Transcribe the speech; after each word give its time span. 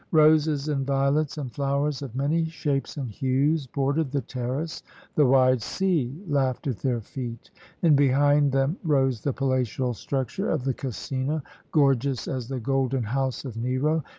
Roses 0.11 0.67
and 0.67 0.83
violets, 0.83 1.37
and 1.37 1.53
flowers 1.53 2.01
of 2.01 2.15
many 2.15 2.45
shapes 2.45 2.97
and 2.97 3.11
hues, 3.11 3.67
bordered 3.67 4.09
the 4.11 4.21
terrace; 4.21 4.81
the 5.13 5.27
wide 5.27 5.61
sea 5.61 6.19
laughed 6.27 6.65
at 6.65 6.79
their 6.79 7.01
feet, 7.01 7.51
and 7.83 7.95
behind 7.95 8.51
them 8.51 8.77
rose 8.83 9.21
the 9.21 9.31
palatial 9.31 9.93
structure 9.93 10.49
of 10.49 10.63
the 10.63 10.73
Casino, 10.73 11.43
gorgeous 11.71 12.27
as 12.27 12.47
the 12.47 12.59
Golden 12.59 13.03
House 13.03 13.45
of 13.45 13.57
Nero. 13.57 14.03